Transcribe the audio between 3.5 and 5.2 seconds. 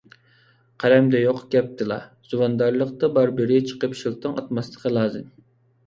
چىقىپ شىلتىڭ ئاتماسلىقى